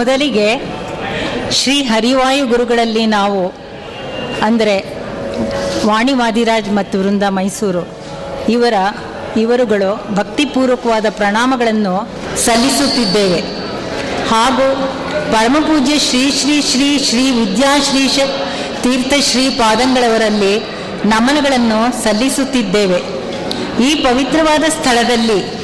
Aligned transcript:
ಮೊದಲಿಗೆ 0.00 0.48
ಶ್ರೀ 1.52 1.82
ಹರಿವಾಯು 1.82 2.46
ಗುರುಗಳಲ್ಲಿ 2.46 3.06
ನಾವು 3.06 3.52
ಅಂದರೆ 4.42 4.76
ವಾಣಿ 5.86 6.12
ವಾದಿರಾಜ್ 6.12 6.72
ಮತ್ತು 6.72 6.98
ವೃಂದ 6.98 7.22
ಮೈಸೂರು 7.28 7.82
ಇವರ 8.48 8.74
ಇವರುಗಳು 9.36 10.14
ಭಕ್ತಿಪೂರ್ವಕವಾದ 10.14 11.06
ಪ್ರಣಾಮಗಳನ್ನು 11.10 11.94
ಸಲ್ಲಿಸುತ್ತಿದ್ದೇವೆ. 12.46 13.40
ಹಾಗೂ 14.30 14.68
ಪರಮಪೂಜ್ಯ 15.32 15.98
ಶ್ರೀ 15.98 16.30
ಶ್ರೀ 16.30 16.62
ಶ್ರೀ 16.62 16.98
ಶ್ರೀ 16.98 17.30
ವಿದ್ಯಾಶ್ರೀಷ 17.30 18.18
ತೀರ್ಥ 18.82 19.12
ಶ್ರೀ 19.30 19.50
ಪಾದಂಗಳವರಲ್ಲಿ 19.50 20.54
ನಮನಗಳನ್ನು 21.04 22.04
ಸಲ್ಲಿಸುತ್ತಿದ್ದೇವೆ. 22.04 23.00
ಈ 23.84 23.94
ಪವಿತ್ರವಾದ 23.94 24.64
ಸ್ಥಳದಲ್ಲಿ 24.80 25.60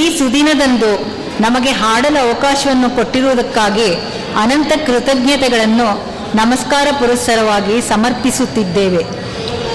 ಈ 0.00 0.18
ಸುದಿನದಂದು 0.18 1.15
ನಮಗೆ 1.40 1.70
ಹಾಡಲು 1.70 2.28
ಅವಕಾಶವನ್ನು 2.28 2.90
ಕೊಟ್ಟಿರುವುದಕ್ಕಾಗಿ 2.90 3.94
ಅನಂತ 4.36 4.72
ಕೃತಜ್ಞತೆಗಳನ್ನು 4.86 6.16
ನಮಸ್ಕಾರ 6.34 6.88
ಪುರಸ್ಸರವಾಗಿ 6.92 7.80
ಸಮರ್ಪಿಸುತ್ತಿದ್ದೇವೆ. 7.80 9.04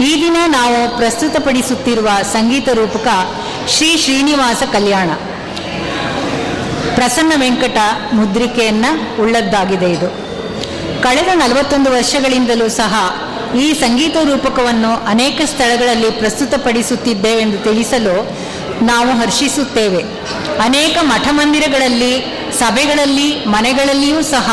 ಈ 0.03 0.21
ದಿನ 0.21 0.37
ನಾವು 0.47 0.97
ಪ್ರಸ್ತುತಪಡಿಸುತ್ತಿರುವ 0.97 2.09
ಸಂಗೀತ 2.33 2.69
ರೂಪಕ 2.69 3.07
ಶ್ರೀ 3.69 3.97
ಶ್ರೀನಿವಾಸ 3.97 4.63
ಕಲ್ಯಾಣ. 4.71 5.09
ಪ್ರಸನ್ನ 6.95 7.33
ವೆಂಕಟ 7.39 7.77
ಮುದ್ರಿಕೆಯನ್ನು 8.13 9.21
ಉಳ್ಳದ್ದಾಗಿದೆ 9.23 9.91
ಇದು. 9.91 10.07
ಕಳೆದ 11.03 11.27
ನಲವತ್ತೊಂದು 11.33 11.91
ವರ್ಷಗಳಿಂದಲೂ 11.91 12.69
ಸಹ 12.69 13.21
ಈ 13.55 13.73
ಸಂಗೀತ 13.73 14.17
ರೂಪಕವನ್ನು 14.23 15.07
ಅನೇಕ 15.07 15.41
ಸ್ಥಳಗಳಲ್ಲಿ 15.45 16.11
ಪ್ರಸ್ತುತಪಡಿಸುತ್ತಿದ್ದೇವೆಂದು 16.11 17.57
ತಿಳಿಸಲು 17.57 18.37
ನಾವು 18.85 19.11
ಹರ್ಷಿಸುತ್ತೇವೆ. 19.11 20.20
ಅನೇಕ 20.59 20.97
ಮಠ 21.01 21.27
ಮಂದಿರಗಳಲ್ಲಿ 21.31 22.13
ಸಭೆಗಳಲ್ಲಿ, 22.59 23.45
ಮನೆಗಳಲ್ಲಿಯೂ 23.45 24.21
ಸಹ 24.21 24.49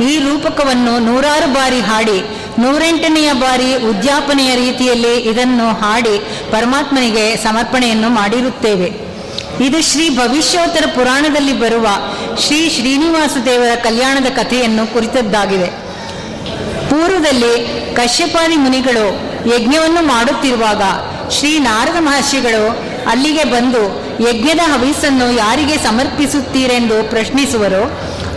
ಈ 0.00 0.18
ರೂಪಕವನ್ನು 0.18 0.98
ನೂರಾರು 0.98 1.54
ಬಾರಿ 1.54 1.80
ಹಾಡಿ, 1.80 2.18
ನೂರೆಂಟನೆಯ 2.58 3.32
ಬಾರಿ 3.32 3.74
ಉದ್ಯಾಪನೆಯ 3.74 4.54
ರೀತಿಯಲ್ಲಿ 4.54 5.14
ಇದನ್ನು 5.16 5.68
ಹಾಡಿ 5.80 6.18
ಪರಮಾತ್ಮನಿಗೆ 6.50 7.36
ಸಮರ್ಪಣೆಯನ್ನು 7.36 8.08
ಮಾಡಿರುತ್ತೇವೆ. 8.08 9.06
ಇದು 9.64 9.82
ಶ್ರೀ 9.92 10.16
ಭವಿಷ್ಯೋತ್ತರ 10.16 10.84
ಪುರಾಣದಲ್ಲಿ 10.94 11.52
ಬರುವ 11.52 11.86
ಶ್ರೀ 12.46 12.70
ಶ್ರೀನಿವಾಸ 12.70 13.36
ದೇವರ 13.44 13.74
ಕಲ್ಯಾಣದ 13.82 14.26
ಕಥೆಯನ್ನು 14.36 14.92
ಕುರಿತದ್ದಾಗಿದೆ. 14.92 15.66
ಪೂರ್ವದಲ್ಲಿ 16.90 17.54
ಕಶ್ಯಪಾದಿ 17.94 18.56
ಮುನಿಗಳು 18.56 19.06
ಯಜ್ಞವನ್ನು 19.54 20.02
ಮಾಡುತ್ತಿರುವಾಗ 20.06 20.82
ಶ್ರೀ 21.30 21.58
ನಾರದ 21.58 21.96
ಮಹರ್ಷಿಗಳು 22.00 22.64
ಅಲ್ಲಿಗೆ 23.10 23.44
ಬಂದು 23.44 24.05
ಯಜ್ಞದ 24.20 24.60
ಹವಿಸ್ಸನ್ನು 24.72 25.32
ಯಾರಿಗೆ 25.32 25.76
ಸಮರ್ಪಿಸುತ್ತೀರೆಂದು 25.78 27.10
ಪ್ರಶ್ನಿಸುವರು. 27.10 27.82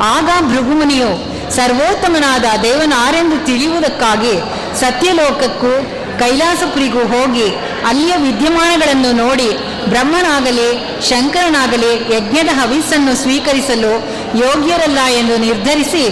ಆಗ 0.03 0.29
ಭೃಗುಮುನಿಯು, 0.51 1.12
ಸರ್ವೋತ್ತಮನಾದ 1.56 2.45
ದೇವನಾರೆಂದು 2.63 3.45
ತಿಳಿಯುವುದಕ್ಕಾಗಿ 3.45 4.35
ಸತ್ಯಲೋಕಕ್ಕೂ 4.79 5.73
ಕೈಲಾಸಪುರಿಗೂ 6.19 7.00
ಹೋಗಿ 7.00 7.47
ಅಲ್ಲಿಯ 7.88 8.16
ವಿದ್ಯಮಾನಗಳನ್ನು 8.18 9.12
ನೋಡಿ 9.12 9.50
ಬ್ರಹ್ಮನಾಗಲಿ, 9.89 10.69
ಶಂಕರನಾಗಲಿ 11.09 11.91
ಯಜ್ಞದ 12.16 12.50
ಹವಿಸ್ಸನ್ನು 12.53 13.16
ಸ್ವೀಕರಿಸಲು 13.16 13.94
ಯೋಗ್ಯರಲ್ಲ 14.38 15.00
ಎಂದು 15.07 15.38
ನಿರ್ಧರಿಸಿ 15.38 16.03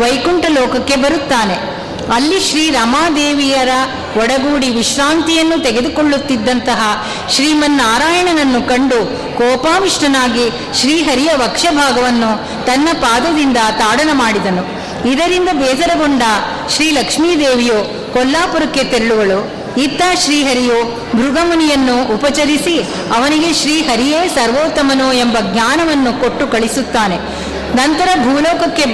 ವೈಕುಂಠ 0.00 0.44
ಲೋಕಕ್ಕೆ 0.48 0.96
ಬರುತ್ತಾನೆ. 0.96 1.54
ಅಲ್ಲಿ 2.14 2.40
ಶ್ರೀ 2.40 2.70
ರಮಾದೇವಿಯರ 2.70 3.68
ಒಡಗೂಡಿ 4.18 4.68
ವಿಶ್ರಾಂತಿಯನ್ನು 4.68 5.62
ತೆಗೆದುಕೊಳ್ಳುತ್ತಿದ್ದಂತಹ 5.62 7.08
ಶ್ರೀಮನ್ನಾರಾಯಣನನ್ನು 7.30 8.68
ಕಂಡು 8.68 9.06
ಕೋಪಾವಿಷ್ಟನಾಗಿ 9.36 10.76
ಶ್ರೀಹರಿಯ 10.80 11.30
ವಕ್ಷಭಾಗವನ್ನು 11.36 12.64
ತನ್ನ 12.66 12.88
ಪಾದದಿಂದ 12.92 13.56
ತಾಡನ 13.56 14.08
ಮಾಡಿದನು. 14.12 14.80
ಇದರಿಂದ 15.08 15.48
ಬೇಸರಗೊಂಡ 15.52 16.22
ಶ್ರೀ 16.68 16.90
ಲಕ್ಷ್ಮೀದೇವಿಯು 16.90 18.12
ಕೊಲ್ಲಾಪುರಕ್ಕೆ 18.12 18.84
ತೆರಳುವಳು. 18.84 19.60
ಇತ್ತ 19.80 20.02
ಶ್ರೀಹರಿಯು 20.24 20.84
ಮೃಗಮುನಿಯನ್ನು 21.16 22.14
ಉಪಚರಿಸಿ 22.14 22.78
ಅವನಿಗೆ 23.16 23.54
ಶ್ರೀಹರಿಯೇ 23.54 24.28
ಸರ್ವೋತ್ತಮನು 24.28 25.12
ಎಂಬ 25.12 25.36
ಜ್ಞಾನವನ್ನು 25.52 26.20
ಕೊಟ್ಟು 26.20 26.46
ಕಳಿಸುತ್ತಾನೆ. 26.46 27.16
ನಂತರ 27.76 28.08
ಭೂಲೋಕಕ್ಕೆ 28.16 28.84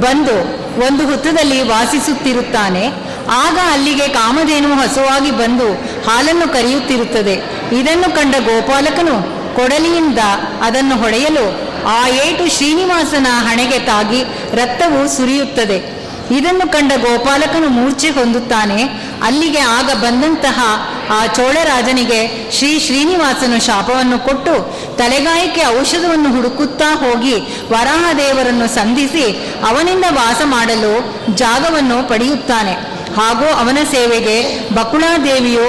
ಬಂದು 0.00 0.60
ಒಂದು 0.86 1.06
ಹುತ್ತದಲ್ಲಿ 1.06 1.62
ವಾಸಿಸುತ್ತಿರುತ್ತಾನೆ. 1.62 3.09
ಆಗ 3.28 3.58
ಅಲ್ಲಿಗೆ 3.72 4.08
ಕಾಮಧೇನು 4.08 4.74
ಹಸುವಾಗಿ 4.74 5.30
ಬಂದು 5.30 5.72
ಹಾಲನ್ನು 6.10 6.52
ಕರೆಯುತ್ತಿರುತ್ತದೆ. 6.52 7.32
ಇದನ್ನು 7.80 8.16
ಕಂಡ 8.16 8.34
ಗೋಪಾಲಕನು 8.34 9.40
ಕೊಡಲಿಯಿಂದ 9.56 10.18
ಅದನ್ನು 10.62 10.96
ಹೊಡೆಯಲು 10.96 11.70
ಆ 11.86 12.08
ಏಟು 12.08 12.56
ಶ್ರೀನಿವಾಸನ 12.56 13.26
ಹಣೆಗೆ 13.30 13.78
ತಾಗಿ 13.78 14.22
ರಕ್ತವು 14.54 15.16
ಸುರಿಯುತ್ತದೆ. 15.16 16.00
ಇದನ್ನು 16.36 16.72
ಕಂಡ 16.72 16.92
ಗೋಪಾಲಕನು 16.92 17.68
ಮೂರ್ಛೆ 17.68 18.10
ಹೊಂದುತ್ತಾನೆ. 18.10 18.82
ಅಲ್ಲಿಗೆ 19.22 19.58
ಆಗ 19.58 19.90
ಬಂದಂತಹ 19.92 20.88
ಆ 21.10 21.26
ಚೋಳರಾಜನಿಗೆ 21.26 22.50
ಶ್ರೀ 22.52 22.80
ಶ್ರೀನಿವಾಸನು 22.80 23.66
ಶಾಪವನ್ನು 23.66 24.18
ಕೊಟ್ಟು 24.18 24.76
ತಲೆಗಾಯಕ್ಕೆ 24.96 25.80
ಔಷಧವನ್ನು 25.80 26.36
ಹುಡುಕುತ್ತಾ 26.36 26.94
ಹೋಗಿ 26.94 27.34
ವರಾಹದೇವರನ್ನು 27.72 28.68
ಸಂಧಿಸಿ 28.68 29.52
ಅವನಿಂದ 29.68 30.04
ವಾಸ 30.10 30.42
ಮಾಡಲು 30.44 31.14
ಜಾಗವನ್ನು 31.34 32.08
ಪಡೆಯುತ್ತಾನೆ. 32.08 32.89
ಹಾಗೂ 33.16 33.58
ಅವನ 33.58 33.78
ಸೇವೆಗೆ 33.90 34.68
ಬಕುಳಾದೇವಿಯು 34.74 35.68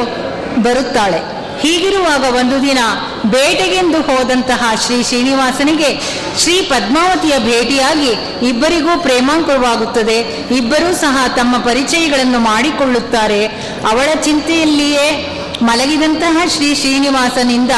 ಬರುತ್ತಾಳೆ. 0.63 1.41
ಹೀಗಿರುವಾಗ 1.61 2.35
ಒಂದು 2.35 2.61
ದಿನ 2.61 2.77
ಬೇಟೆಗೆಂದು 3.25 4.01
ಹೋದಂತಹ 4.01 4.73
ಶ್ರೀ 4.85 5.03
ಶ್ರೀನಿವಾಸನಿಗೆ 5.03 5.99
ಶ್ರೀ 6.37 6.61
ಪದ್ಮಾವತಿಯ 6.61 7.39
ಭೇಟಿಯಾಗಿ 7.39 8.09
ಇಬ್ಬರಿಗೂ 8.47 9.01
ಪ್ರೇಮಾಂಕುರವಾಗುತ್ತದೆ. 9.01 10.19
ಇಬ್ಬರೂ 10.55 10.93
ಸಹ 10.93 11.27
ತಮ್ಮ 11.35 11.57
ಪರಿಚಯಗಳನ್ನು 11.57 12.39
ಮಾಡಿಕೊಳ್ಳುತ್ತಾರೆ. 12.39 13.45
ಅವಳ 13.89 14.21
ಚಿಂತೆಯಲ್ಲಿಯೇ 14.23 15.37
ಮಲಗಿದಂತಹ 15.61 16.41
ಶ್ರೀ 16.47 16.75
ಶ್ರೀನಿವಾಸನಿಂದ 16.75 17.71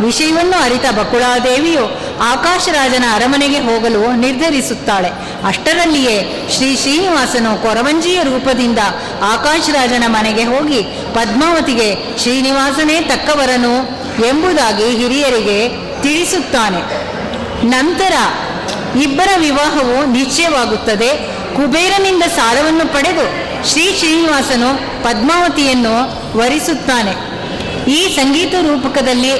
ವಿಷಯವನ್ನು 0.00 0.62
ಅರಿತ 0.62 0.84
ಬಕುಳಾದೇವಿಯು 0.90 2.01
ಆಕಾಶರಾಜನ 2.20 3.04
ಅರಮನೆಗೆ 3.14 3.58
ಹೋಗಲು 3.58 4.12
ನಿರ್ಧರಿಸುತ್ತಾಳೆ. 4.12 5.08
ಅಷ್ಟರಲ್ಲಿಯೇ 5.46 6.48
ಶ್ರೀ 6.56 6.76
ಶ್ರೀನಿವಾಸನು 6.76 7.62
ಕೊರವಂಜಿಯ 7.62 8.22
ರೂಪದಿಂದ 8.22 8.78
ಆಕಾಶರಾಜನ 9.22 10.04
ಮನೆಗೆ 10.06 10.44
ಹೋಗಿ 10.44 10.82
ಪದ್ಮಾವತಿಗೆ, 11.14 12.18
ಶ್ರೀನಿವಾಸನೇ 12.18 13.00
ತಕ್ಕವರನು 13.00 14.02
ಎಂಬುದಾಗಿ 14.26 14.84
ಹಿರಿಯರಿಗೆ 14.84 15.68
ತಿಳಿಸುತ್ತಾನೆ. 16.02 17.12
ನಂತರ 17.66 18.12
ಇಬ್ಬರ 18.98 19.28
ವಿವಾಹವು 19.38 20.12
ನಿಶ್ಚಯವಾಗುತ್ತದೆ. 20.12 21.16
ಕುಬೇರನಿಂದ 21.56 22.22
ಸಾಲವನ್ನು 22.22 22.92
ಪಡೆದು 22.92 23.52
ಶ್ರೀ 23.68 23.98
ಶ್ರೀನಿವಾಸನು 23.98 25.02
ಪದ್ಮಾವತಿಯನ್ನು 25.04 26.22
ವರಿಸುತ್ತಾನೆ. 26.38 27.31
ಈ 27.88 28.16
ಸಂಗೀತ 28.16 28.54
ರೂಪಕದಲ್ಲಿ 28.60 29.30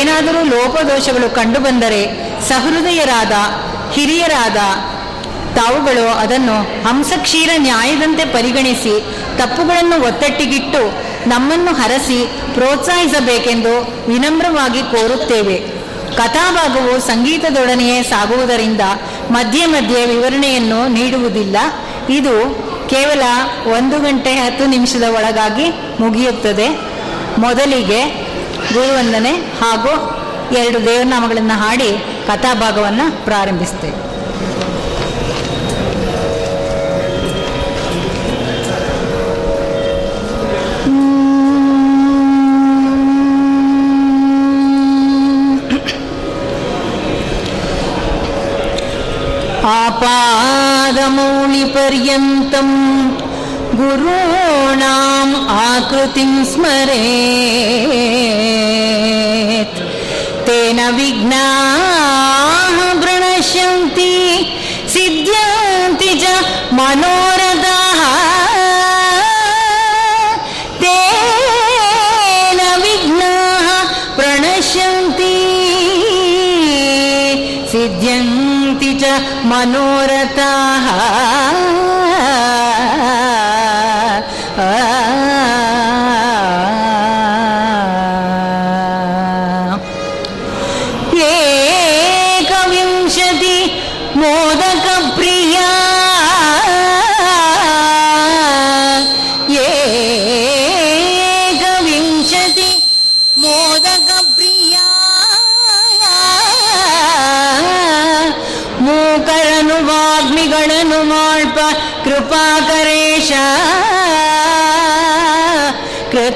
ಏನಾದರೂ 0.00 0.44
ಲೋಪದೋಷಗಳು 0.44 1.34
ಕಂಡುಬಂದರೆ 1.34 2.06
ಸಹೃದಯರಾದ, 2.48 3.32
ಹಿರಿಯರಾದ 3.92 4.56
ತಾವುಗಳು 5.56 6.08
ಅದನ್ನು 6.08 6.84
ಹಂಸಕ್ಷೀರ 6.88 7.50
ನ್ಯಾಯದಂತೆ 7.56 8.24
ಪರಿಗಣಿಸಿ 8.24 9.04
ತಪ್ಪುಗಳನ್ನು 9.38 10.06
ಒತ್ತಟ್ಟಿಗಿಟ್ಟು 10.06 11.08
ನಮ್ಮನ್ನು 11.28 11.74
ಹರಸಿ 11.74 12.26
ಪ್ರೋತ್ಸಾಹಿಸಬೇಕೆಂದು 12.54 13.80
ವಿನಮ್ರವಾಗಿ 14.08 14.78
ಕೋರುತ್ತೇವೆ. 14.78 15.78
ಕಥಾಭಾಗವು 16.16 17.00
ಸಂಗೀತದೊಡನೆಯೇ 17.00 18.02
ಸಾಗುವುದರಿಂದ 18.02 18.80
ಮಧ್ಯೆ 19.30 19.66
ಮಧ್ಯೆ 19.66 20.06
ವಿವರಣೆಯನ್ನು 20.06 20.88
ನೀಡುವುದಿಲ್ಲ. 20.88 21.56
ಇದು 22.10 22.34
ಕೇವಲ 22.88 23.22
ಒಂದು 23.72 23.98
ಗಂಟೆ 23.98 24.34
ಹತ್ತು 24.34 24.66
ನಿಮಿಷದ 24.66 25.02
ಒಳಗಾಗಿ 25.02 25.70
ಮುಗಿಯುತ್ತದೆ. 26.00 26.87
ಮೊದಲಿಗೆ 27.39 28.01
ಗುರುವಂದನೆ 28.73 29.33
ಹಾಗೂ 29.61 29.93
ಎರಡು 30.57 30.79
ದೇವನಾಮಗಳನ್ನು 30.85 31.55
ಹಾಡಿ 31.63 31.91
ಕಥಾಭಾಗವನ್ನು 32.27 33.05
ಪ್ರಾರಂಭಿಸ್ತೇವೆ 33.25 33.99
आपादमौलिपर्यन्तं 51.43 52.67
गुरूणाम् 53.78 55.34
आकृतिं 55.54 56.32
स्मरेत्। 56.44 56.88
तेन 60.46 60.78
विघ्नाः 60.96 62.78
प्रणश्यन्ति 63.02 64.14
सिद्ध्यन्ति 64.94 66.10
च 66.22 66.24
मनोरथाः। 66.78 68.00
तेन 70.82 72.60
विघ्नाः 72.84 73.68
प्रणश्यन्ति 74.18 75.36
सिद्ध्यन्ति 77.72 78.90
च 79.02 79.04
मनोरथाः 79.52 80.86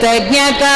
कृतज्ञता 0.03 0.72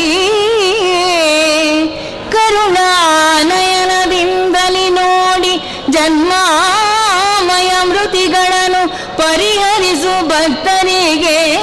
ಕರುಣಾನಯನದಿಂದಲೇ 2.31 4.89
ನೋಡಿ 4.89 5.83
ಜನ್ಮಾಮಯ 5.89 7.71
ಮೃತಿಗಳನ್ನು 7.83 9.17
ಪರಿಹರಿಸು 9.17 10.27
ಭಕ್ತರಿಗೆ. 10.27 11.55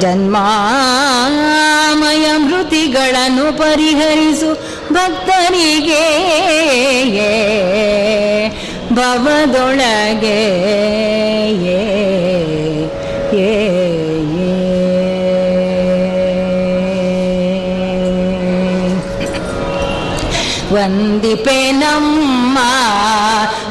ಜನ್ಮಾಮಯ 0.00 2.36
ಮೃತಿಗಳನ್ನು 2.36 3.58
ಪರಿಹರಿಸು 3.58 4.58
ಭಕ್ತರಿಗೆ. 4.92 6.06
ಭವದೊಳಗೆ 8.94 10.75
ीपेनं 21.26 22.04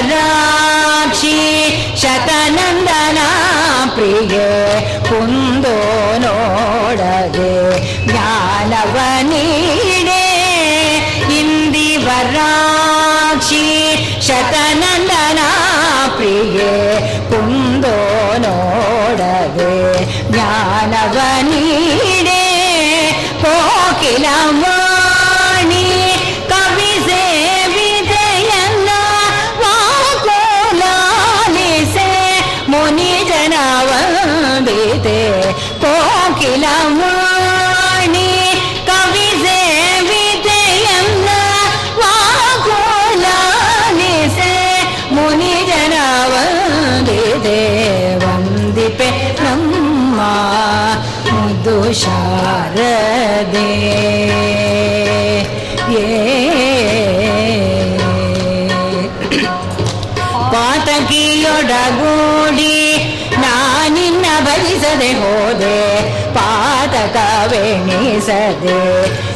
இந்திவராட்சி 0.00 1.36
சதநந்தனா 2.02 3.28
பிரிய 3.96 4.36
குந்தோ 5.08 5.76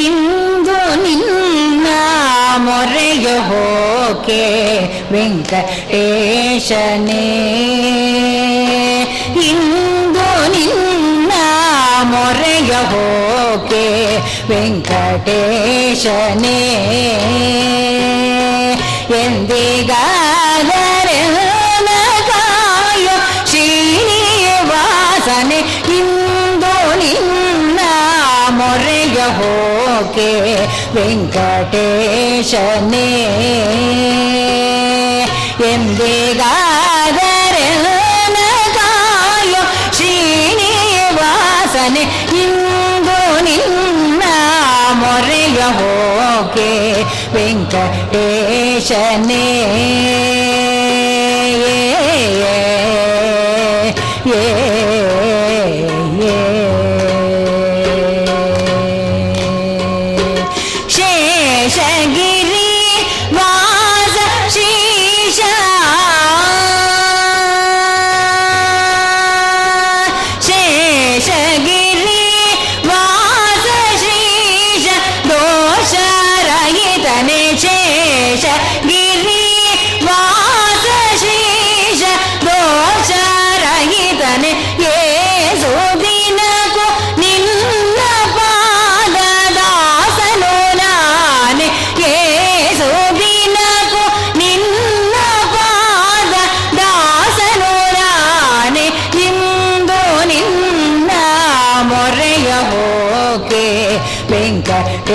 ಇಂದು 0.02 0.78
ನಿನ್ನ 1.04 1.88
ಮೊರೆಯ 2.58 3.28
ಹೋಕೆ 3.50 4.44
ವೆಂಕಟೇಶನೇ 5.12 5.64
ಇಂದು 9.48 10.28
ನಿನ್ನ 10.56 11.32
ಮೊರೆಯ 12.14 12.74
ಹೋ 12.92 13.06
శ్రీమూర్తే 13.68 13.86
వెంకటేశనే 14.50 16.58
ಎಂದಿಗಾದರೆನಗಾಯ 21.70 23.08
ಶ್ರೀನಿವಾಸನೆ 23.52 25.60
ಇಂದು 25.98 26.72
ನಿನ್ನ 27.02 27.80
ಮೊರೆಯ 28.52 29.20
ಹೋಕೆ 29.38 30.32
ವೆಂಕಟೇಶನೇ 30.96 33.08
ಎಂದೇ 35.68 36.17
ಶನೇ 48.88 49.44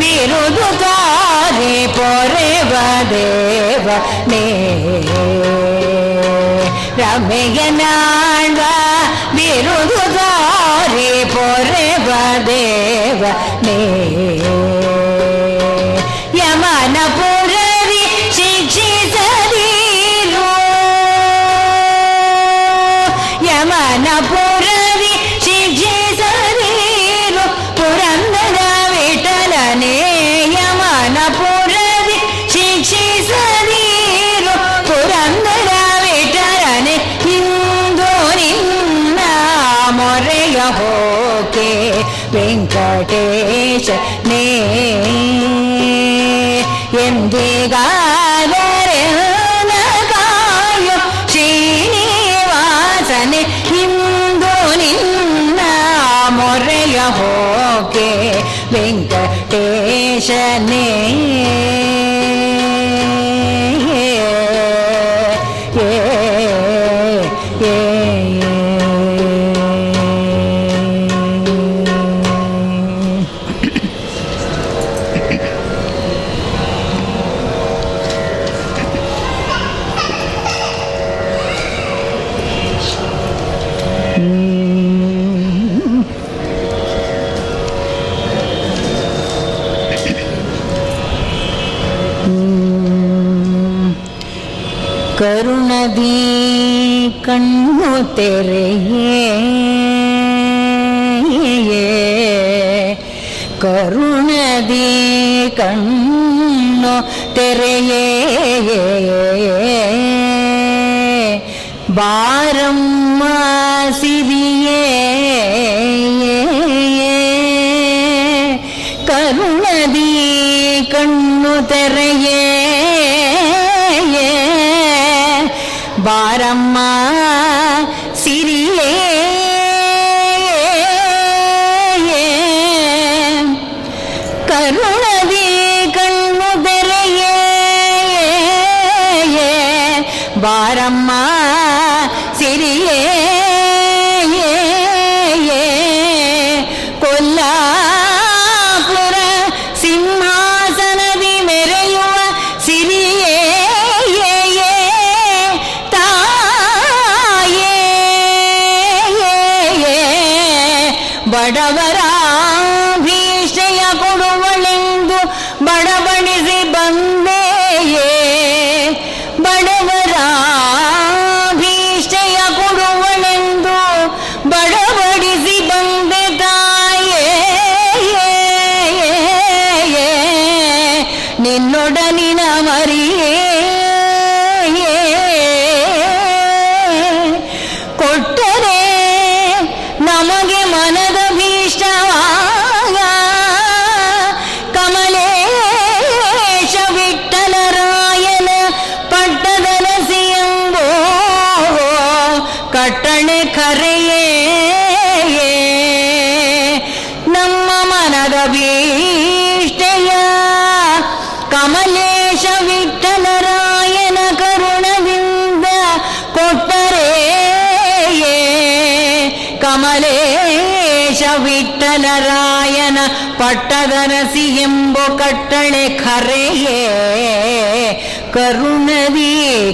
விருதுகாரே 0.00 1.76
பொரு 1.96 2.37
देव 3.12 3.86
मे 4.30 4.42
रमयना 6.98 7.92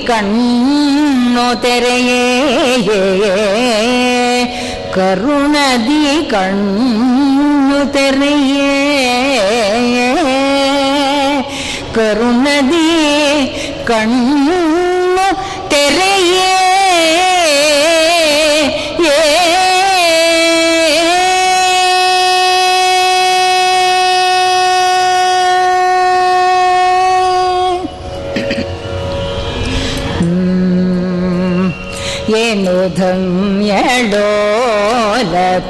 ಕಣ್ಣು 0.06 1.46
ತೆರೆಯೇ 1.62 2.22
ಕರುಣದಿ 4.94 6.04
ಕಣ್ಣು 6.30 7.78
ತೆರೆಯೇ 7.92 8.70
ಕರುಣದಿ 11.94 12.88
ಕಣ್ಣು 13.84 14.73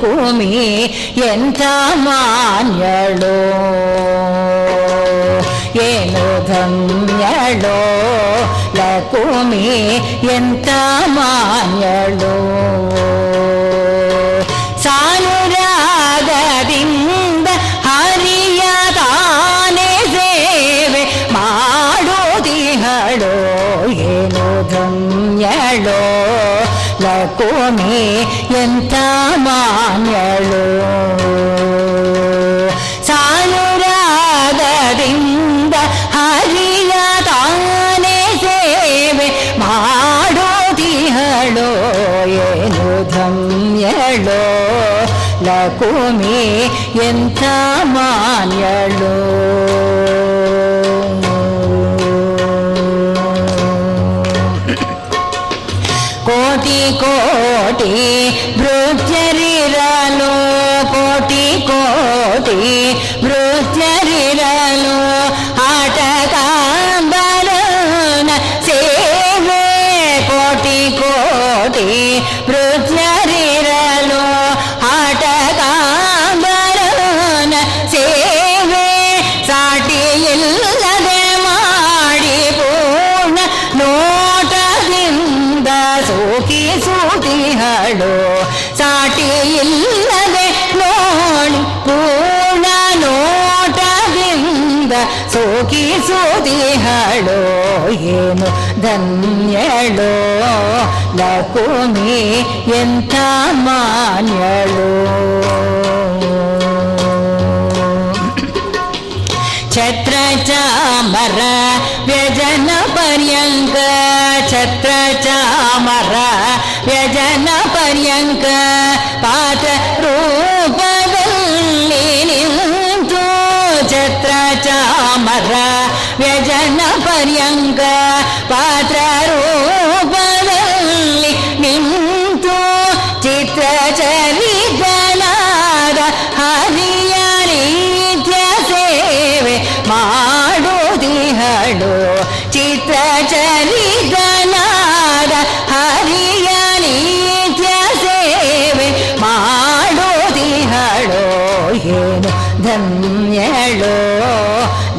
ಭೂಮಿ 0.04 0.48
ಎಂಥ 1.26 1.60
ಮಾನ್ಯಳೋ 1.96 3.36
ಏನು 5.84 6.24
ಧನ್ಯಳೋ 6.46 7.78
ಲಕುಮಿ 8.76 9.62
ಎಂಥ 10.36 10.68
ಮಾನ್ಯಳೋ 11.06 12.34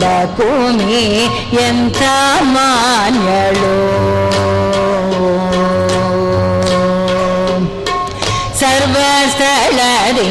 బకుని 0.01 1.03
ఎంత 1.65 2.01
మాన్యలు 2.53 3.75
సర్వస్థళది 8.97 10.27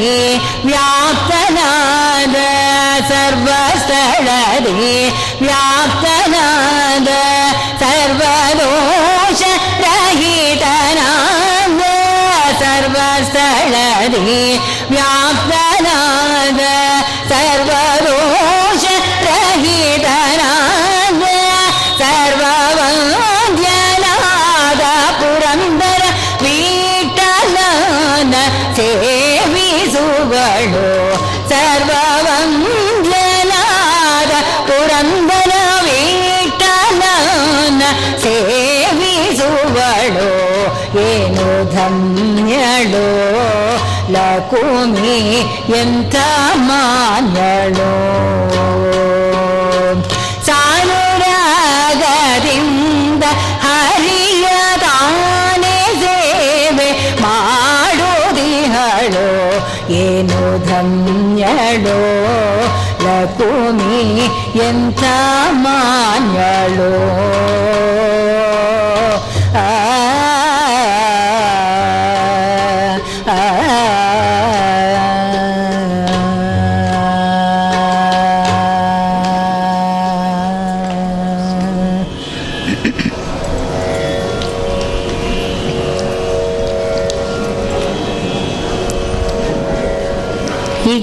వ్యాప్తనాద 0.67 2.37
సర్వస్థళది 3.09 4.73
వ్యాప్తనాద 5.41 7.09
సర్వదోష 7.81 9.41
రహితనాద 9.83 11.81
సర్వస్థళది 12.61 14.39
என் 45.67 46.04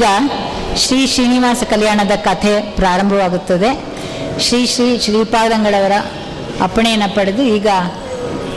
ಈಗ 0.03 0.09
ಶ್ರೀ 0.77 1.07
ಶ್ರೀನಿವಾಸ 1.07 1.63
ಕಲ್ಯಾಣದ 1.63 2.11
ಕಥೆ 2.11 2.61
ಪ್ರಾರಂಭವಾಗುತ್ತದೆ. 2.61 3.85
ಶ್ರೀ 4.41 4.67
ಶ್ರೀ 4.67 4.99
ಶ್ರೀಪಾದಂಗಳವರ 4.99 5.93
ಅಪ್ಪಣೆಯನ್ನು 6.63 7.15
ಪಡೆದು 7.15 7.43
ಈಗ 7.43 7.67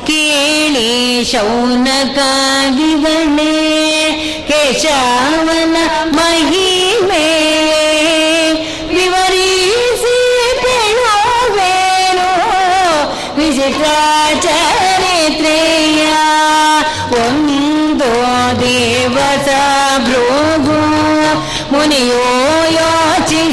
ಕೇಳಿ 0.08 1.24
ಶೌನಕಾದಿಗಳೇ, 1.24 2.16
ಕೇಶವನ 4.48 5.76
ಮಹಿಮೆ. 6.12 7.55
चरित्रेया 14.46 16.18
वन्दो 17.14 18.14
देवस 18.62 19.48
भृभु 20.08 20.80
मुनियो 21.74 22.24
योचि 22.78 23.44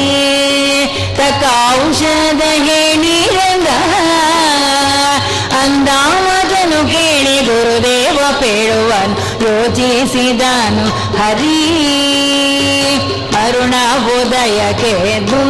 ತಕ್ಕ 1.16 1.44
ಔಷಧ 1.80 2.42
ಹೇಳಿರಂದ 2.42 3.68
ಅಂದಾಮದನು 5.62 6.88
ಕೇಳಿ 6.92 7.40
ಗುರುದೇವ 7.40 8.18
ಪೇಳುವನು 8.40 9.42
ಯೋಚಿಸಿದನು 9.44 10.88
ಹರಿ. 11.16 12.01
ಎದ್ದು 14.56 15.42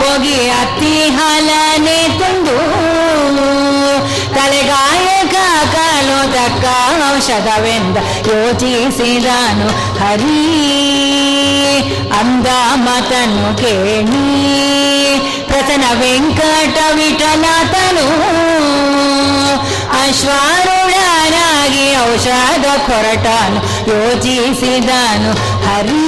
ಹೋಗಿ 0.00 0.50
ಅತಿ 0.50 1.10
ಹಾಲನೆ 1.10 2.18
ತಂದು 2.18 2.56
ತಲೆಗಾಯಕ 4.34 5.34
ಕಾಲು 5.74 6.32
ತಕ್ಕ 6.32 6.64
ಔಷಧವೆಂದ 7.14 7.96
ಯೋಚಿಸಿದಾನು 8.26 9.98
ಹರಿ. 9.98 10.40
ಅಂದ 12.20 12.46
ಮತನು 12.74 13.56
ಕೇಳಿ 13.56 14.24
ಪ್ರಸನ್ನ 15.46 16.00
ವೆಂಕಟ 16.00 16.78
ವಿಠಲತನು 16.94 18.06
ಅಶ್ವಾರೂಢನಾಗಿ 20.02 21.96
ಔಷಧ 22.12 22.66
ಕೊರಟನು 22.86 23.60
ಯೋಚಿಸಿದನು 23.90 25.32
ಹರಿ. 25.66 26.06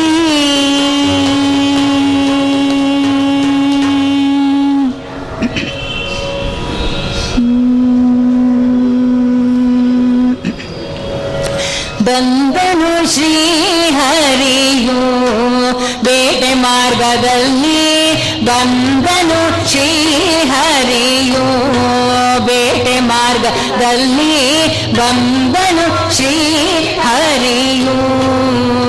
ಬಂದನು 12.12 12.91
ಶ್ರೀಹರಿಯು 13.13 14.99
ಬೇಟೆ 16.03 16.51
ಮಾರ್ಗದಲ್ಲಿ 16.63 17.82
ಬಂದನು 18.41 19.41
ಶ್ರೀಹರಿಯು 19.71 21.45
ಬೇಟೆ 22.45 22.95
ಮಾರ್ಗದಲ್ಲಿ 23.10 24.34
ಬಂದನು 24.93 25.88
ಶ್ರೀಹರಿಯು 26.13 27.97
ಕಂಡನು 28.67 28.81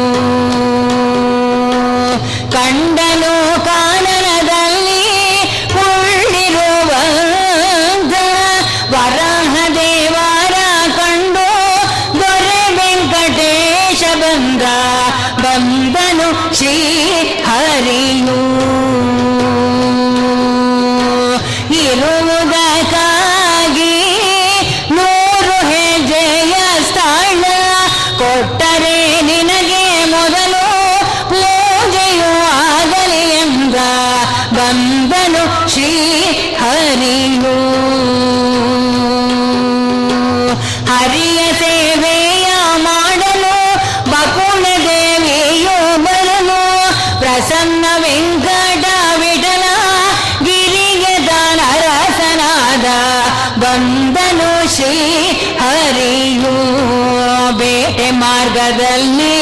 ಮಾರ್ಗದಲ್ಲಿ 58.11 59.35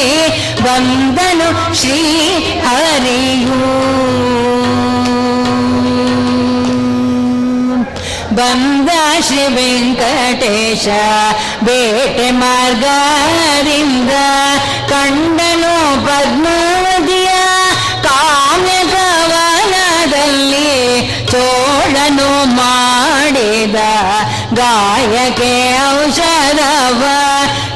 ಬಂದನು 0.61 1.49
ಶ್ರೀ 1.75 1.99
ಹರಿಯು. 2.65 3.59
ಬಂದ 8.31 8.89
ಶ್ರೀ 9.21 9.43
ವೆಂಕಟೇಶ 9.55 10.85
ಬೇಟೆ 11.63 12.31
ಮಾರ್ಗದಿಂದ 12.31 14.13
ಕಂಡನು 14.89 15.73
ಪದ್ಮಾವತಿಯ 16.05 17.31
ಕಾಮ್ಯ 18.03 18.77
ಕವನದಲ್ಲಿ 18.93 20.71
ಚೋಳನು 21.31 22.29
ಮಾಡಿದ 22.55 23.77
ಗಾಯಕ್ಕೆ 24.53 25.53
ಔಷಧವ 25.91 27.03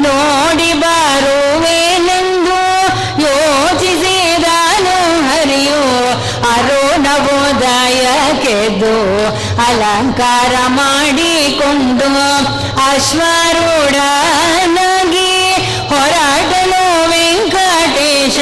ನೋಡಿ 0.01 0.64
ಬರುವೆನೆಂದು 0.97 2.59
ಯೋಚಿಸಿದನು 3.25 4.97
ಹರಿಯು 5.27 5.81
ಅರುಣಬೋದಯಕ್ಕೆದ್ದು 7.67 8.95
ಅಲಂಕಾರ 9.65 10.53
ಮಾಡಿಕೊಂಡು 10.77 12.09
ಅಶ್ವರೂಢನಾಗಿ 13.97 15.31
ಹೊರಟನು 15.91 16.83
ವೆಂಕಟೇಶ 17.11 18.37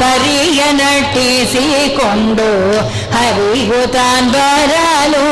ಕರಿಯ 0.00 0.60
ನಟಿಸಿಕೊಂಡು 0.80 2.50
ಹರಿಗೂ 3.14 3.80
ತಾನ್ 3.96 4.28
ಬರಲು 4.34 5.24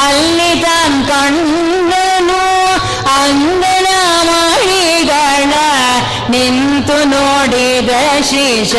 ಅಲ್ಲಿ 0.00 0.52
ತಾನ್ 0.64 0.98
ಕಂಡನು 1.08 1.67
ನೋಡಿದ 7.87 7.91
ಶೀಶ 8.29 8.73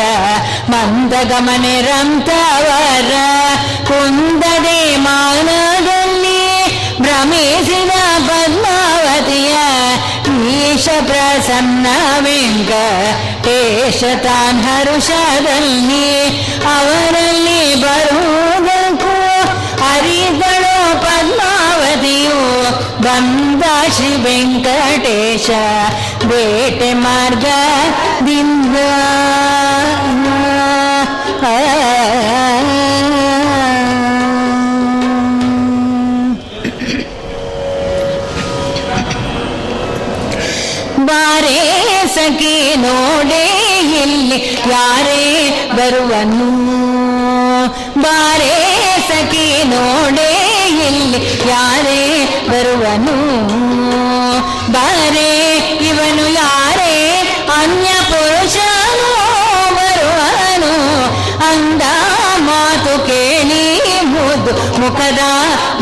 ಮಂದಗಮನೆ 0.71 1.77
ರಂತವರ 1.87 3.13
ಕುಂದದೆ 3.89 4.81
ಮಾನದಲ್ಲಿ 5.05 6.43
ಭ್ರಮಿಸಿದ 6.99 7.93
ಪದ್ಮಾವತಿಯ 8.29 9.55
ಈಶ 10.61 10.87
ಪ್ರಸನ್ನ 11.09 11.87
ವೆಂಕಟೇಶ 12.27 14.01
ತಾನ್ 14.25 14.61
ಹರುಷದಲ್ಲಿ 14.67 16.07
ಅವರಲ್ಲಿ 16.75 17.61
ಬರುವುದಕ್ಕೂ 17.85 19.15
ಅರಿದಳು 19.91 20.77
ಪದ್ಮಾವತಿಯು 21.05 22.41
ಬಂದ 23.05 23.65
ಶ್ರೀ 23.97 24.13
ವೆಂಕಟೇಶ 24.25 25.49
ಬೇಟೆ 26.29 26.91
ಮಾರ್ಗದಿಂದ 27.05 28.77
ಬಾರೇ 41.09 41.59
ಸಖಿ 42.15 42.57
ನೋಡೆ 42.83 43.45
ಇಲ್ಲಿ 44.03 44.39
ಯಾರೇ 44.73 45.23
ಬರುವನು 45.77 46.49
ಬಾರೇ 48.05 48.55
ಸಖಿ 49.09 49.49
ನೋಡೆ 49.73 50.31
ಇಲ್ಲಿ 50.89 51.21
ಯಾರೇ 51.51 52.01
ಬರುವನು 52.51 53.17
ಬಾರೇ 54.73 55.31
ಇವನು 56.00 56.30
ಯಾರೇ? 56.30 56.94
ಅನ್ಯ 57.54 57.88
ಪುರುಷನು 57.88 59.12
ಬರುವನು. 59.76 60.74
ಅಂದ 61.52 61.82
ಮಾತು 62.38 63.08
ಕೇಳಿ 63.08 64.02
ಮುದ್ದು 64.04 64.82
ಮುಖದ 64.82 65.20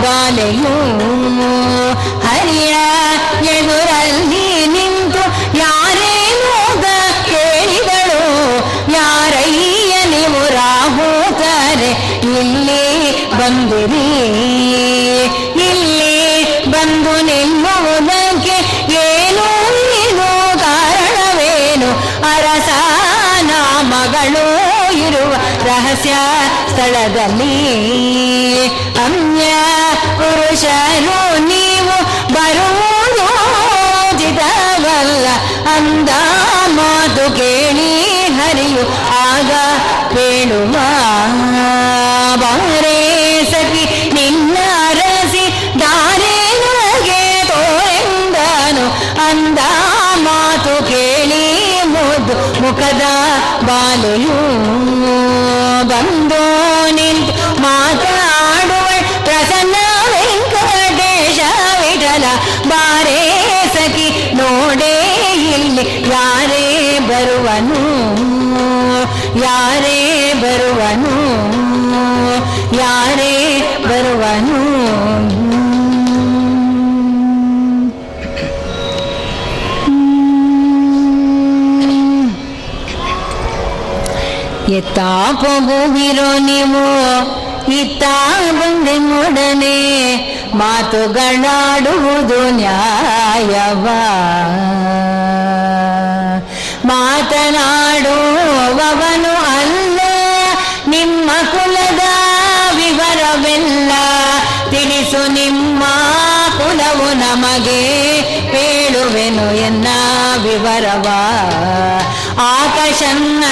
ಬಾಲೆಯು 0.01 0.75
ಹರಿಯ 2.27 2.75
ಮಾತು 50.27 50.75
ಕೇಳಿ 50.89 51.43
ಮುದ್ದು 51.93 52.35
ಮುಖದ 52.61 53.03
ಬಾಲೆಯು 53.67 54.37
ಬಂದು 55.91 56.41
ನಿಂತು 56.97 57.33
ಮಾತಾಡುವ 57.61 58.06
ಹೋಗುವಿರೋ 84.99 86.37
ನೀವು, 86.37 86.85
ಇತ್ತ 87.71 88.03
ಬಂದೆ 88.51 88.97
ಮೊಡನೆ, 88.97 89.77
ಮಾತುಗಳಾಡುವುದು 90.55 92.49
ನ್ಯಾಯವ? 92.49 93.87
ಮಾತನಾಡುವವನು 96.85 99.59
ಅಲ್ಲ, 99.59 99.99
ನಿಮ್ಮ 100.87 101.29
ಕುಲದ 101.51 101.99
ವಿವರವೆಲ್ಲ 102.75 103.91
ತಿಳಿಸು, 104.69 105.31
ನಿಮ್ಮ 105.31 105.83
ಕುಲವು 106.57 107.13
ನಮಗೆ 107.13 107.81
ಹೇಳುವೆನು 108.39 109.55
ಎನ್ನ 109.55 109.87
ವಿವರವ? 110.43 111.07
ಆಕಾಶನ್ನ 112.39 113.43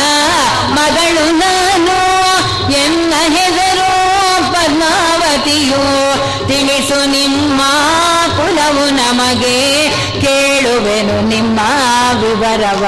ವಿವರವ 12.45 12.86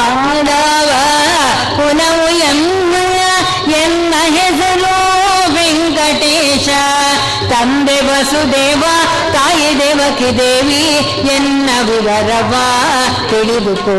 ಆದವ 0.00 0.90
ಕುಲವು 1.76 2.38
ಎನ್ನ 2.38 2.94
ಎನ್ನ 3.74 4.14
ಹೆಸರು 4.22 4.94
ವೆಂಕಟೇಶ. 5.54 6.68
ತಂದೆ 7.50 8.00
ವಸುದೇವ, 8.00 8.84
ತಾಯಿ 9.32 9.78
ದೇವಕಿ 9.78 10.38
ದೇವಿ 10.38 10.84
ಎನ್ನ 11.34 11.70
ವಿವರವ 11.82 12.54
ತಿಳಿದುಕೋ. 13.30 13.98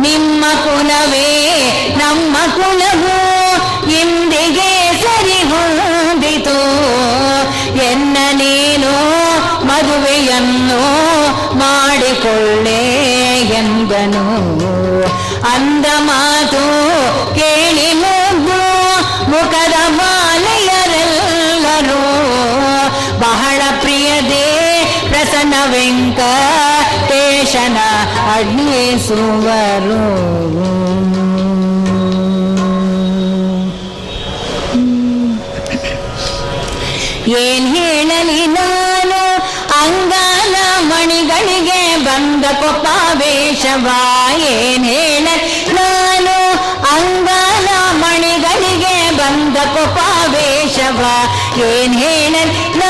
ನಿಮ್ಮ 0.00 0.44
ಕುಲವೇ, 0.64 1.28
ನಮ್ಮ 1.98 2.36
ಕುಲವು, 2.54 3.16
ಇಂದಿಗೆ 3.90 5.00
ಸರಿ 5.02 5.42
ಹೊಂದಿತು 5.48 6.58
ಎನ್ನ 7.84 8.16
ನೀನು 8.32 8.92
ಮದುವೆಯನ್ನು 9.66 10.82
ಮಾಡಿಕೊಳ್ಳೆ. 11.58 12.93
ಎಂದನು 13.46 14.24
ಅಂದ 15.54 15.86
ಮಾತು 15.98 16.62
ಕೇಳಿ 17.34 17.92
ಮುಗ್ಗು 17.92 18.62
ಮುಖದ 19.30 19.74
ಮಾಲೆಯರೆಲ್ಲರೂ. 19.88 22.02
ಬಹಳ 23.18 23.62
ಪ್ರಿಯದೇ 23.80 24.74
ಪ್ರಸನ್ನ 25.08 25.54
ವೆಂಕಟೇಶನ 25.70 27.76
ಅಡ್ನಿಸುವರು 28.34 30.23
ಬಂದ 42.44 42.56
ಕೊಪ್ಪಾವೇಶವ 42.62 43.86
ಏನ್ 44.48 44.84
ನಾನು 45.76 46.34
ಅಂಗಲ 46.90 47.68
ಮಣಿಗಳಿಗೆ 48.00 48.96
ಬಂದ 49.16 49.56
ಕೊಪ್ಪಾವೇಶವ 49.74 51.02
ಏನ್ 51.68 51.94
ಹೇಳಲಿ 51.94 52.83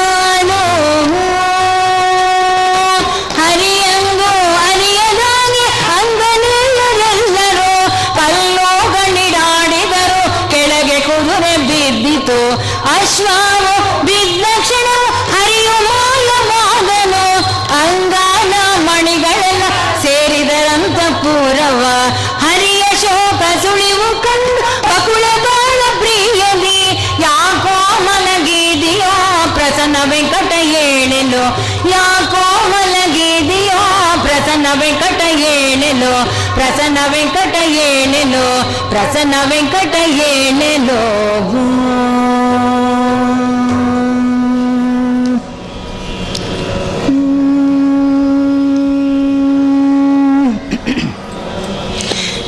ಏಳೆಲು 35.94 36.12
ಪ್ರಸನ್ನ 36.56 37.00
ವೆಂಕಟ 37.14 37.56
ಏಳೆಲು 37.86 38.46
ಪ್ರಸನ್ನ 38.92 39.36
ವೆಂಕಟ 39.52 39.96
ಏಳೆಲು 40.30 41.00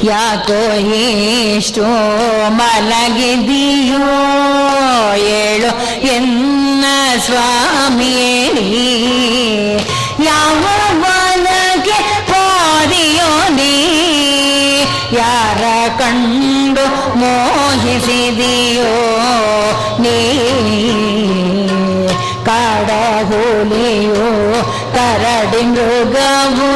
ಯಾಕೋ 0.04 0.60
ಎಷ್ಟು 0.92 1.84
ಮಲಗಿದೆಯೋ 2.58 4.06
ಏಳು 5.36 5.70
ಎನ್ನ 6.14 6.86
ಸ್ವಾಮಿಯೇಳಿ 7.26 8.66
लोगावो 25.77 26.76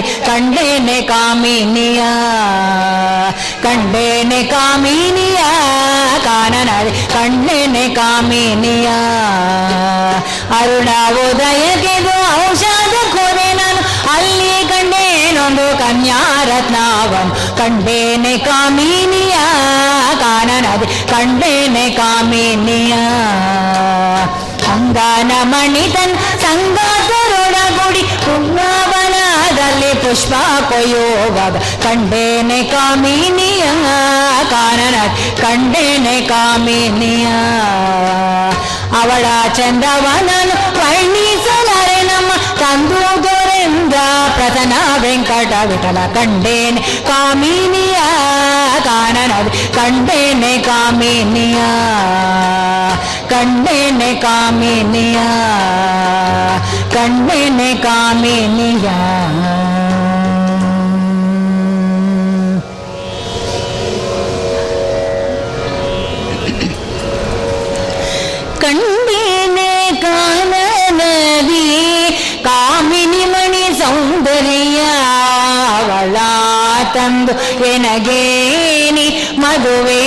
ಕಾನನದಿ 0.00 0.02
ಕಂಡೇನೆ 0.26 0.98
ಕಾಮಿನಿಯ 1.02 2.00
ಕಂಡೇನೆ 3.64 4.40
ಕಾಮಿನಿಯ 4.44 5.40
ಕಾನನದಿ 6.26 6.92
ಕಂಡೇನೆ 7.14 7.84
ಕಾಮಿನಿಯ 7.96 8.88
ಅರುಣ 10.58 10.88
ಉದಯಕ್ಕೆದು 11.22 12.14
ಔಷಧ 12.40 12.94
ಕೊರೆ 13.14 13.48
ನಾನು 13.60 13.82
ಅಲ್ಲಿ 14.14 14.52
ಕಂಡೇನೊಂದು 14.72 15.66
ಕನ್ಯಾರತ್ನವನ್ 15.82 17.32
ಕಂಡೇನೆ 17.60 18.34
ಕಾಮಿನಿಯ 18.46 19.36
ಕಾನನದಿ 20.22 20.88
ಕಂಡೇನೆ 21.12 21.86
ಕಾಮಿನಿಯ 21.98 22.94
ಅಂಗಾನ 24.70 25.32
ಮಣಿತನ್ 25.50 25.99
ಪುಷ್ಪ 30.80 30.80
ಕೊಯ್ಯುವಾಗ 30.80 31.56
ಕಂಡೇನೆ 31.82 32.58
ಕಾಮಿನಿಯ 32.64 33.64
ಕಾನನ 34.52 34.96
ಕಂಡೇನೆ 35.40 36.14
ಕಾಮಿನಿಯ 36.28 37.26
ಅವಳ 38.98 39.24
ಚಂದವನನು 39.56 40.54
ವರ್ಣಿಸಲಾರೆ 40.78 41.98
ನಮ್ಮ 42.10 42.30
ತಂದು 42.60 43.02
ದೊರೆಂದ 43.24 43.96
ಪ್ರಸನ್ನ 44.36 44.74
ವೆಂಕಟ 45.02 45.52
ವಿಠಲ 45.70 45.98
ಕಂಡೇನೆ 46.16 46.82
ಕಾಮಿನಿಯ 47.08 47.98
ಕಾನನ 48.88 49.32
ಕಂಡೇನೆ 49.76 50.54
ಕಾಮಿನಿಯ 50.62 51.60
ಕಂಡೇನೆ 53.32 54.10
ಕಾಮಿನಿಯ 54.24 55.18
ಕಂಡೇನೆ 56.94 57.70
ಕಾಮಿನಿಯ 57.82 58.88
ತಂದು 77.00 77.34
ಎನಗೇನಿ 77.72 79.06
ಮದುವೆ 79.38 80.00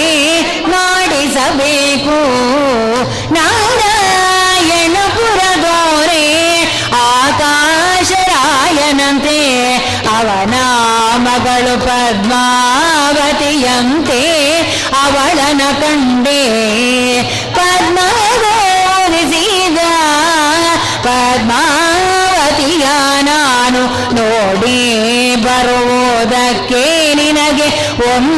one 27.98 28.33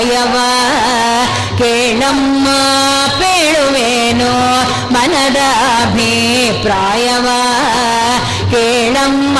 ಅಭಿಪ್ರಾಯವ 0.00 0.36
ಕೇಳಮ್ಮ, 1.58 2.46
ಪೇಳುವೇನು, 3.18 4.30
ಮನದ 4.94 5.40
ಅಭಿಪ್ರಾಯವ, 5.82 7.26
ಕೇಳಮ್ಮ. 8.50 9.38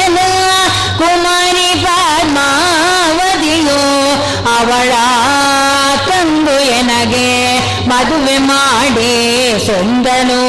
ಎಲ 0.00 0.18
ಕುಮಾರಿ 0.98 1.70
ಪದ್ಮಾವತಿಯೋ 1.84 3.80
ಅವಳ 4.56 4.92
ತಂದು 6.08 6.56
ಎನಗೆ 6.78 7.30
ಮದುವೆ 7.88 8.38
ಮಾಡಿ 8.38 9.12
ಸೊಂದನು. 9.66 10.39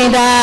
felicidade. 0.00 0.39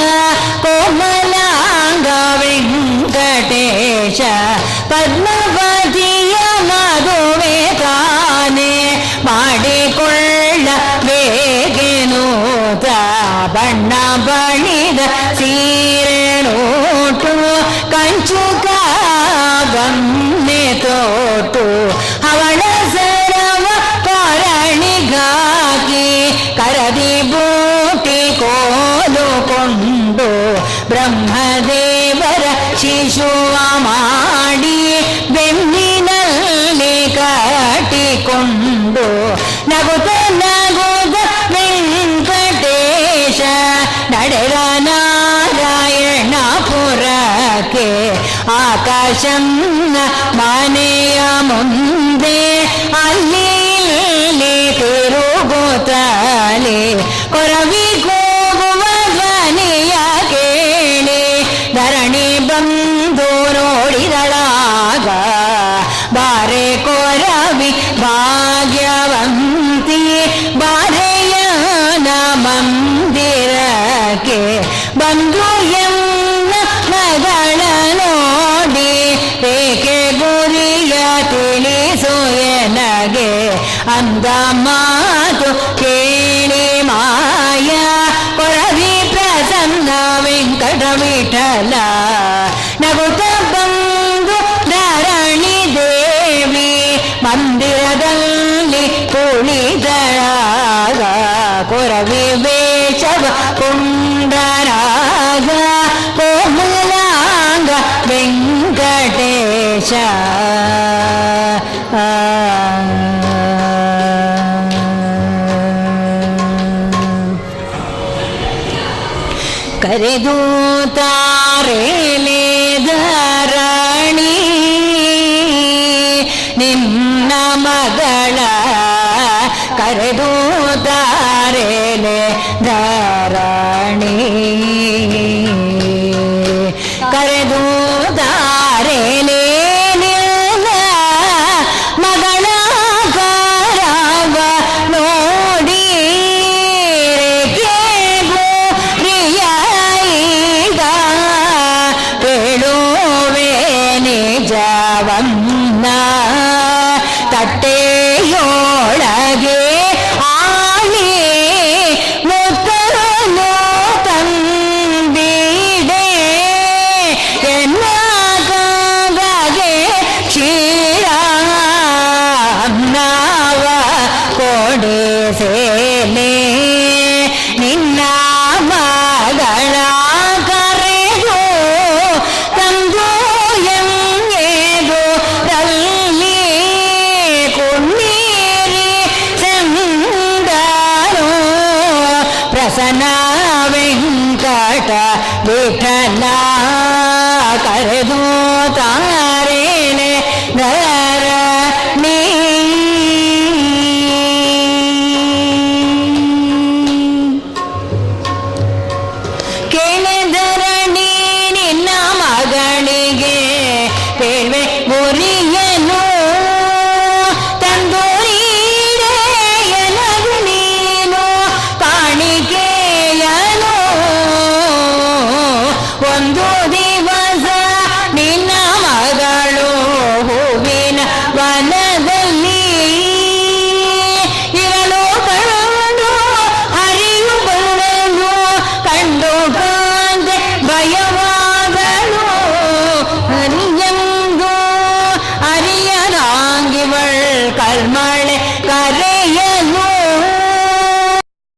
Bangla 74.95 75.80